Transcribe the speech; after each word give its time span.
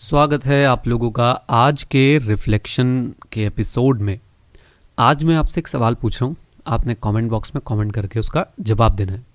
स्वागत 0.00 0.44
है 0.44 0.64
आप 0.64 0.86
लोगों 0.88 1.10
का 1.10 1.30
आज 1.50 1.82
के 1.82 2.18
रिफ्लेक्शन 2.18 3.14
के 3.32 3.44
एपिसोड 3.44 4.00
में। 4.00 4.20
आज 4.98 5.24
मैं 5.24 5.36
आपसे 5.36 5.60
एक 5.60 5.68
सवाल 5.68 5.94
पूछ 5.94 6.22
रहा 6.22 6.28
हूँ। 6.28 6.36
आपने 6.66 6.94
कमेंट 6.94 7.30
बॉक्स 7.30 7.54
में 7.54 7.62
कमेंट 7.66 7.92
करके 7.94 8.20
उसका 8.20 8.46
जवाब 8.60 8.94
देना 8.96 9.12
है। 9.12 9.26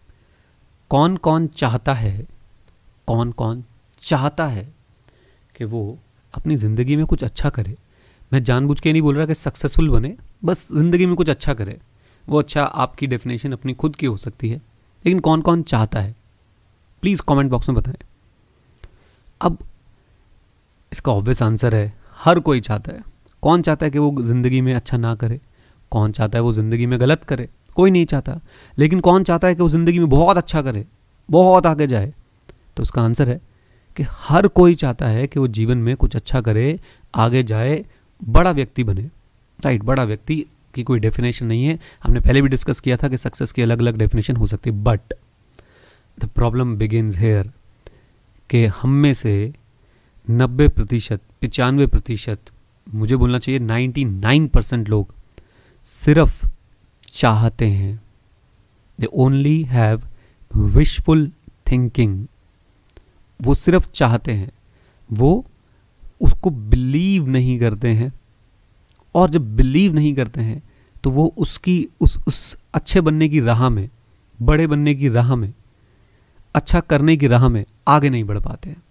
कौन 0.90 1.18
कौन 1.18 1.48
चाहता 1.48 1.94
है, 1.94 2.26
कौन 3.08 3.32
कौन 3.32 3.64
चाहता 4.02 4.48
है 4.48 4.74
कि 5.56 5.66
वो 5.66 6.00
अपनी 6.34 6.56
ज़िंदगी 6.56 6.96
में 6.96 7.06
कुछ 7.06 7.24
अच्छा 7.24 7.50
करे? 7.50 7.76
मैं 8.34 8.44
जानबूझ 8.44 8.80
के 8.80 8.92
नहीं 8.92 9.02
बोल 9.02 9.16
रहा 9.16 9.26
कि 9.26 9.36
सक्सेसफुल 9.36 9.90
बने, 9.90 10.16
बस 10.46 10.68
ज़िंदगी 10.72 11.06
में 11.06 11.16
कुछ 11.16 11.30
अच्छा 11.30 11.54
करे। 11.54 11.80
वो 12.30 12.40
अच्छा 12.40 12.64
आपकी 12.64 13.08
डेफिनेशन 13.08 13.52
अपनी 13.52 13.74
खुद 13.74 13.96
की 13.96 14.06
हो 14.06 14.18
सकती 14.18 14.50
है। 14.50 14.58
लेकिन 15.06 15.20
कौन 15.20 15.42
कौन 15.42 15.64
चाहता 15.64 16.00
है? 16.00 16.16
प्लीज़ 17.02 17.22
कमेंट 17.22 17.52
बॉक्स 17.52 17.70
में 17.70 17.78
बताएँ। 17.78 17.98
अब 19.42 19.58
इसका 20.96 21.12
ऑब्वियस 21.12 21.42
आंसर 21.42 21.76
है, 21.76 21.94
हर 22.18 22.40
कोई 22.40 22.60
चाहता 22.60 22.92
है। 22.92 23.04
कौन 23.44 23.62
चाहता 23.62 23.86
है 23.86 23.92
कि 23.92 24.00
वो 24.00 24.24
ज़िंदगी 24.24 24.62
में 24.62 24.74
अच्छा 24.74 24.98
ना 24.98 25.14
करे? 25.16 25.40
कौन 25.92 26.12
चाहता 26.12 26.38
है 26.38 26.42
वो 26.42 26.54
ज़िंदगी 26.54 26.86
में 26.86 27.00
गलत 27.02 27.24
करे? 27.24 27.48
कोई 27.76 27.92
नहीं 27.92 28.06
चाहता। 28.06 28.40
लेकिन 28.78 29.00
कौन 29.00 29.24
चाहता 29.24 29.48
है 29.48 29.56
कि 29.56 29.62
वो 29.62 29.70
ज़िंदगी 29.70 30.00
में 30.00 30.10
बहुत 30.10 30.38
अच्छा 30.38 30.62
करे? 30.62 30.86
बहुत 31.30 31.66
आगे 31.66 31.88
जाए। 31.88 32.14
तो 32.78 32.84
उसका 32.84 33.02
आंसर 33.02 33.30
है 33.30 33.40
कि 33.98 34.04
हर 34.10 34.48
कोई 34.48 34.76
चाहता 34.76 35.08
है 35.08 35.28
कि 35.28 35.40
वो 35.40 35.48
जीवन 35.48 35.78
में 35.78 35.96
कुछ 35.96 36.16
अच्छा 36.16 36.42
करे, 36.42 36.80
आगे 37.16 37.44
जाए, 37.44 37.84
बड़ा 38.22 38.52
व्यक्ति 38.52 38.84
बने। 38.84 39.10
राइट 39.60 39.84
बड़ा 39.84 40.04
व्यक्ति 40.04 40.46
की 40.76 40.84
कोई 40.84 41.00
डेफिनेशन 41.00 41.46
नहीं 41.46 41.66
है। 41.66 41.78
हमने 42.04 42.20
पहले 42.20 42.42
भी 42.42 42.48
डिस्कस 42.48 42.80
किया 42.80 42.98
था 42.98 43.08
कि 43.08 43.18
सक्सेस 43.18 43.52
की 43.52 43.62
अलग 43.62 43.80
अलग 43.80 43.98
डेफिनेशन 43.98 44.36
हो 44.36 44.48
सकती 44.48 44.70
है 44.70 44.84
but 44.84 45.14
the 46.18 46.26
problem 46.26 46.76
begins 46.78 47.18
here 47.18 47.52
कि 48.50 48.66
हम 48.66 48.90
में 48.90 49.14
से 49.14 49.54
नब्बे 50.30 50.68
प्रतिशत, 50.68 51.22
पचानवे 51.42 51.88
प्रतिशत। 51.88 52.40
मुझे 52.88 53.16
बोलना 53.16 53.40
चाहिए 53.40 53.60
नाइन्टी 53.60 54.06
नाइन 54.06 54.48
परसेंट 54.48 54.90
लोग 54.90 55.14
सिर्फ़ 55.84 56.46
चाहते 57.08 57.66
हैं। 57.66 58.04
They 59.00 59.06
only 59.06 59.64
have 59.64 60.02
wishful 60.56 61.32
thinking 61.72 62.28
वो 63.42 63.54
सिर्फ़ 63.54 63.90
चाहते 63.92 64.32
हैं। 64.32 64.52
वो 65.12 65.46
उसको 66.22 66.50
बिलीव 66.50 67.28
नहीं 67.28 67.60
करते 67.60 67.88
हैं। 67.88 68.14
और 69.16 69.30
जब 69.30 69.56
बिलीव 69.56 69.94
नहीं 69.94 70.16
करते 70.16 70.42
हैं 70.42 70.62
तो 71.04 71.10
वो 71.12 71.34
उसकी, 71.38 71.88
उस 72.02 72.18
उस 72.28 72.58
अच्छे 72.74 73.02
बनने 73.02 73.30
की 73.30 73.40
राह 73.40 73.70
में, 73.70 73.90
बड़े 74.42 74.68
बनने 74.68 74.96
की 74.96 75.10
राह 75.10 75.36
में 75.36 75.54
अच्छा 76.56 76.80
करने 76.80 77.18
की 77.18 77.28
राह 77.28 77.48
में 77.50 77.66
आगे 77.88 78.10
नहीं 78.10 78.24
बढ़ 78.24 78.40
पाते 78.40 78.70
हैं। 78.70 78.85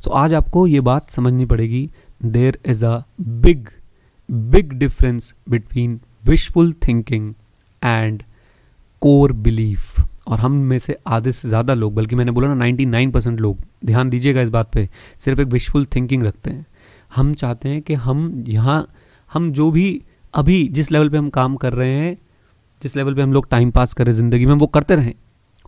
सो 0.00 0.10
आज 0.10 0.34
आपको 0.34 0.66
ये 0.66 0.80
बात 0.80 1.10
समझनी 1.10 1.44
पड़ेगी 1.46 1.90
there 2.24 2.58
is 2.66 2.84
a 2.86 3.02
big 3.20 3.68
big 4.28 4.72
difference 4.72 5.34
between 5.48 6.00
wishful 6.26 6.72
thinking 6.72 7.34
and 7.84 8.22
core 9.02 9.32
belief 9.32 10.00
और 10.26 10.38
हम 10.38 10.52
में 10.52 10.78
से 10.78 10.96
आधे 11.06 11.32
से 11.32 11.48
ज़्यादा 11.48 11.74
लोग, 11.74 11.94
बल्कि 11.94 12.16
मैंने 12.16 12.30
बोला 12.30 12.54
ना 12.54 12.64
99 12.64 13.12
परसेंट 13.12 13.40
लोग, 13.40 13.58
ध्यान 13.84 14.10
दीजिएगा 14.10 14.40
इस 14.40 14.50
बात 14.50 14.70
पे, 14.72 14.88
सिर्फ़ 15.18 15.40
एक 15.40 15.48
विशफुल 15.48 15.84
थिंकिंग 15.84 16.22
रखते 16.22 16.50
हैं। 16.50 16.66
हम 17.16 17.34
चाहते 17.34 17.68
हैं 17.68 17.82
कि 17.82 17.94
हम 17.94 18.44
यहाँ, 18.48 18.88
हम 19.32 19.52
जो 19.52 19.70
भी 19.70 20.02
अभी 20.34 20.68
जिस 20.68 20.90
लेवल 20.90 21.08
पे 21.08 21.16
हम 21.16 21.28
काम 21.28 21.56
कर 21.56 21.72
रहे 21.72 21.92
हैं, 21.92 22.16
जिस 22.82 22.96
लेवल 22.96 23.14
पे 23.14 23.22
हम 23.22 23.32
लोग 23.32 23.50
टाइम 23.50 23.70
पास 23.70 23.92
कर 23.92 24.04
रहे 24.04 24.12
हैं 24.12 24.16
ज़िंदगी 24.16 24.46
में 24.46 24.54
वो 24.54 24.66
करते 24.66 24.96
रहें। 24.96 25.14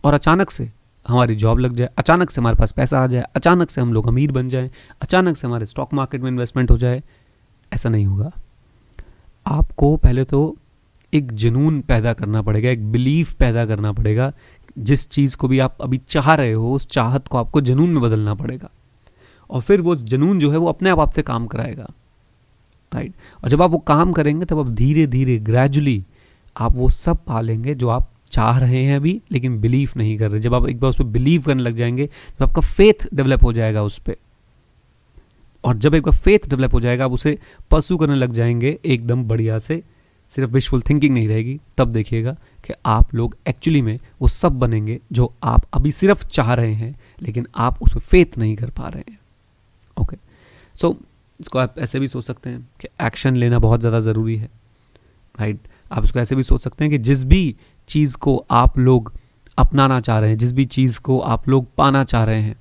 और 0.03 0.13
अचानक 0.13 0.49
से 0.49 0.71
हमारी 1.07 1.35
जॉब 1.35 1.59
लग 1.59 1.75
जाए, 1.75 1.89
अचानक 1.97 2.29
से 2.29 2.41
हमारे 2.41 2.55
पास 2.55 2.71
पैसा 2.71 2.99
आ 2.99 3.07
जाए, 3.07 3.23
अचानक 3.35 3.71
से 3.71 3.81
हम 3.81 3.93
लोग 3.93 4.07
अमीर 4.07 4.31
बन 4.31 4.49
जाए, 4.49 4.71
अचानक 5.01 5.37
से 5.37 5.47
हमारे 5.47 5.65
स्टॉक 5.65 5.93
मार्केट 5.93 6.21
में 6.21 6.31
इन्वेस्टमेंट 6.31 6.71
हो 6.71 6.77
जाए, 6.77 7.03
ऐसा 7.73 7.89
नहीं 7.89 8.05
होगा। 8.05 8.31
आपको 9.47 9.97
पहले 9.97 10.23
तो 10.23 10.57
एक 11.13 11.31
जुनून 11.31 11.81
पैदा 11.81 12.13
करना 12.13 12.41
पड़ेगा, 12.41 12.69
एक 12.69 12.91
बिलीफ 12.91 13.33
पैदा 13.33 13.65
करना 13.65 13.91
पड़ेगा, 13.91 14.33
जिस 14.77 15.09
चीज़ 15.09 15.37
को 15.37 15.47
भी 15.47 15.59
आप 15.59 15.77
अभी 15.81 15.97
चाह 15.97 16.35
रहे 16.35 16.51
हो, 16.51 16.73
उस 16.73 16.87
चाहत 16.87 17.27
को 17.27 17.37
आपको 17.37 17.61
जुनून 17.61 17.89
में 17.89 18.01
बदलना 18.01 18.33
पड़ेगा। 18.33 18.69
और 19.49 19.61
फिर 19.61 19.81
वो 19.81 19.95
जुनून 19.95 20.39
जो 20.39 20.51
है, 20.51 20.57
वो 20.57 20.67
अपने 20.67 20.89
आप 20.89 20.99
आपसे 20.99 21.21
काम 21.21 21.47
कराएगा। 21.47 21.87
राइट 22.93 23.13
और 23.43 23.49
जब 23.49 23.61
आप 23.61 23.71
वो 23.71 23.77
काम 23.77 24.13
करेंगे, 24.13 24.45
तब 24.45 24.59
आप 24.59 24.69
धीरे 24.69 25.07
धीरे 25.07 25.37
ग्रेजुअली 25.37 26.05
आप 26.57 26.73
वो 26.73 26.89
सब 26.89 27.17
पालेंगे 27.17 27.75
जो 27.75 27.89
आप 27.89 28.11
चाह 28.31 28.57
रहे 28.59 28.83
हैं 28.83 28.95
अभी 28.95 29.19
लेकिन 29.31 29.59
बिलीव 29.61 29.91
नहीं 29.97 30.17
कर 30.17 30.31
रहे। 30.31 30.41
जब 30.41 30.53
आप 30.53 30.67
एक 30.69 30.79
बार 30.79 30.89
उस 30.89 30.97
पर 30.97 31.03
बिलीव 31.07 31.41
करने 31.41 31.63
लग 31.63 31.75
जाएँगे 31.75 32.05
तो 32.39 32.45
आपका 32.45 32.61
फेथ 32.61 33.07
डेवलप 33.13 33.43
हो 33.43 33.53
जाएगा 33.53 33.83
उस 33.83 33.99
पर 33.99 34.15
और 35.63 35.77
जब 35.77 35.95
एक 35.95 36.03
बार 36.03 36.15
फेथ 36.15 36.49
डेवलप 36.49 36.73
हो 36.73 36.79
जाएगा 36.79 37.05
आप 37.05 37.11
उसे 37.11 37.37
परसू 37.71 37.97
करने 37.97 38.15
लग 38.15 38.33
जाएँगे 38.33 38.77
एकदम 38.85 39.23
बढ़िया 39.23 39.59
से 39.59 39.81
सिर्फ़ 40.31 40.51
विशफुल 40.51 40.81
थिंकिंग 40.81 41.13
नहीं 41.13 41.27
रहेगी। 41.27 41.59
तब 41.77 41.91
देखिएगा 41.91 42.31
कि 42.65 42.73
आप 42.85 43.13
लोग 43.15 43.35
एक्चुअली 43.47 43.81
में 43.81 43.99
वो 44.21 44.27
सब 44.27 44.57
बनेंगे 44.59 44.99
जो 45.11 45.31
आप 45.43 45.65
अभी 45.73 45.91
सिर्फ़ 45.91 46.25
चाह 46.27 46.53
रहे 46.53 46.73
हैं 46.73 46.93
लेकिन 47.21 47.47
आप 47.55 47.81
उस 47.81 47.93
पर 47.93 47.99
फेथ 47.99 48.37
नहीं 48.37 48.55
कर 48.55 48.69
पा 48.69 48.87
रहे 48.87 49.11
हैं। 49.11 49.19
ओके 49.97 50.17
सो 50.75 50.87
so, 50.89 50.95
इसको 51.39 51.59
आप 51.59 51.75
ऐसे 51.79 51.99
भी 51.99 52.07
सोच 52.07 52.23
सकते 52.23 52.49
हैं 52.49 52.67
कि 52.81 52.87
एक्शन 53.01 53.35
लेना 53.35 53.59
बहुत 53.59 53.79
ज़्यादा 53.79 53.99
ज़रूरी 53.99 54.35
है 54.35 54.49
राइट 55.39 55.59
आप 55.91 56.03
इसको 56.03 56.19
ऐसे 56.19 56.35
भी 56.35 56.43
सोच 56.43 56.61
सकते 56.61 56.83
हैं 56.83 56.91
कि 56.91 56.97
जिस 56.97 57.23
भी 57.25 57.55
चीज़ 57.87 58.17
को 58.17 58.45
आप 58.51 58.77
लोग 58.77 59.13
अपनाना 59.57 59.99
चाह 60.01 60.19
रहे 60.19 60.29
हैं, 60.29 60.37
जिस 60.37 60.51
भी 60.51 60.65
चीज़ 60.65 60.99
को 60.99 61.19
आप 61.19 61.49
लोग 61.49 61.67
पाना 61.77 62.03
चाह 62.03 62.23
रहे 62.23 62.41
हैं, 62.41 62.55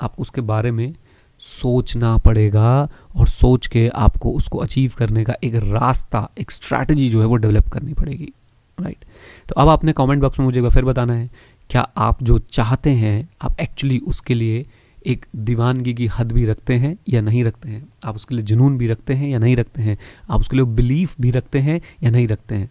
आप 0.00 0.14
उसके 0.18 0.40
बारे 0.40 0.70
में 0.70 0.94
सोचना 1.38 2.16
पड़ेगा 2.16 2.88
और 3.16 3.26
सोच 3.26 3.66
के 3.66 3.88
आपको 3.88 4.30
उसको 4.30 4.58
अचीव 4.58 4.92
करने 4.98 5.24
का 5.24 5.34
एक 5.44 5.54
रास्ता, 5.54 6.28
एक 6.38 6.50
स्ट्रैटेजी 6.50 7.08
जो 7.08 7.20
है 7.20 7.26
वो 7.26 7.36
डेवलप 7.36 7.68
करनी 7.68 7.92
पड़ेगी 7.92 8.32
राइट 8.78 9.04
तो 9.48 9.54
अब 9.54 9.68
आपने 9.68 9.92
कमेंट 9.92 10.22
बॉक्स 10.22 10.38
में 10.38 10.44
मुझे 10.46 10.60
एक 10.60 10.66
फिर 10.66 10.84
बताना 10.84 11.12
है, 11.12 11.30
क्या 11.70 11.88
आप 11.96 12.22
जो 12.22 12.38
चाहते 12.38 12.90
हैं, 12.90 13.28
आप 13.42 13.60
एक्चुअली 13.60 13.98
उसके 13.98 14.34
लिए 14.34 14.66
एक 15.06 15.26
दीवानगी 15.36 15.94
की 15.94 16.06
हद 16.06 16.32
भी 16.32 16.44
रखते 16.46 16.74
हैं 16.74 16.96
या 17.08 17.20
नहीं 17.20 17.44
रखते 17.44 17.68
हैं? 17.68 17.88
आप 18.04 18.14
उसके 18.14 18.34
लिए 18.34 18.44
जुनून 18.44 18.78
भी 18.78 18.86
रखते 18.86 19.14
हैं 19.14 19.28
या 19.28 19.38
नहीं 19.38 19.56
रखते 19.56 19.82
हैं? 19.82 19.98
आप 20.30 20.40
उसके 20.40 20.56
लिए 20.56 20.64
बिलीफ 20.64 21.14
भी 21.20 21.30
रखते 21.30 21.58
हैं 21.58 21.80
या 22.02 22.10
नहीं 22.10 22.28
रखते 22.28 22.54
हैं? 22.54 22.70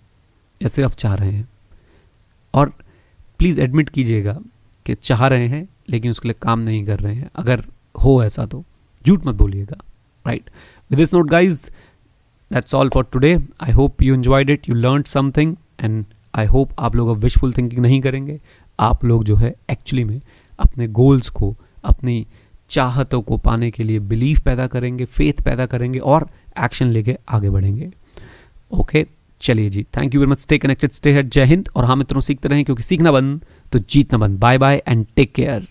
या 0.64 0.70
सिर्फ़ 0.70 0.96
चाह 0.96 1.14
रहे 1.14 1.32
हैं? 1.32 1.50
और 2.58 2.74
प्लीज़ 3.40 3.62
एडमिट 3.62 3.90
कीजिएगा 3.90 4.40
कि 4.86 4.96
चाह 4.96 5.26
रहे 5.28 5.48
हैं, 5.48 5.68
लेकिन 5.90 6.12
उसके 6.12 6.28
लिए 6.28 6.36
काम 6.42 6.60
नहीं 6.60 6.86
कर 6.86 7.00
रहे 7.00 7.16
हैं। 7.16 7.30
अगर 7.36 7.64
हो 7.96 8.24
ऐसा 8.24 8.46
तो 8.46 8.64
झूठ 9.06 9.26
मत 9.26 9.36
बोलिएगा 9.36 9.78
right 10.26 10.50
with 10.92 11.00
this 11.00 11.14
note 11.14 11.30
guys 11.30 11.60
that's 12.52 12.76
all 12.76 12.90
for 12.90 13.04
today 13.04 13.38
I 13.62 13.72
hope 13.72 14.02
you 14.02 14.16
enjoyed 14.16 14.50
it 14.50 14.70
you 14.70 14.76
learn 14.76 15.04
something 15.04 15.56
and 15.80 16.06
I 16.36 16.46
hope 16.46 16.72
आप 16.80 16.96
लोग 16.96 17.10
अब 17.10 17.18
विशफुल 17.18 17.54
थिंकिंग 17.54 17.82
नहीं 17.82 18.02
करेंगे। 18.02 18.40
आप 18.80 19.06
लोग 19.06 19.24
जो 19.24 19.36
है 19.36 19.54
एक्चुअली 19.70 20.04
में 20.04 20.20
अपने 20.60 20.88
गोल्स 20.88 21.30
को, 21.30 21.56
अपनी 21.84 22.26
चाहतों 22.70 23.22
को 23.22 23.38
पाने 23.38 23.70
के 23.72 23.84
लिए 23.84 24.00
बिलीफ 24.00 24.42
पैदा 24.42 24.68
करेंगे 24.68 25.06
फेथ 25.06 25.44
पैदा 25.44 25.66
करेंगे 25.66 26.00
और 26.00 26.28
एक्शन 26.64 26.88
लेके 26.88 27.18
आगे 27.30 27.50
बढ़ेंगे। 27.50 27.90
Okay 28.72 29.04
okay? 29.04 29.17
चलिए 29.42 29.70
जी 29.70 29.84
thank 29.98 30.14
you 30.14 30.20
very 30.20 30.32
much 30.32 30.40
stay 30.40 30.58
connected 30.58 30.92
stay 30.92 31.14
hate 31.14 31.30
जय 31.30 31.46
हिंद. 31.46 31.70
और 31.76 31.86
हाँ 31.86 31.96
मित्रों, 31.96 32.22
सीखते 32.22 32.50
रहें, 32.50 32.64
क्योंकि 32.66 32.84
सीखना 32.84 33.12
बंद 33.12 33.42
तो 33.72 33.80
जीतना 33.80 34.18
बंद. 34.18 34.40
Bye 34.40 34.58
bye 34.58 34.82
and 34.88 35.06
take 35.16 35.34
care 35.34 35.68